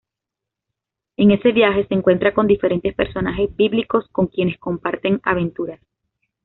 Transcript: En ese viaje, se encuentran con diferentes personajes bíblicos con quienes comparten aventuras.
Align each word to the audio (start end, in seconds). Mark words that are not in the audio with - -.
En 1.15 1.29
ese 1.29 1.51
viaje, 1.51 1.85
se 1.85 1.93
encuentran 1.93 2.33
con 2.33 2.47
diferentes 2.47 2.95
personajes 2.95 3.55
bíblicos 3.55 4.07
con 4.09 4.25
quienes 4.25 4.57
comparten 4.57 5.19
aventuras. 5.21 5.79